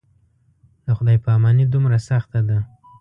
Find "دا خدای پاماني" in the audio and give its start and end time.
0.85-1.65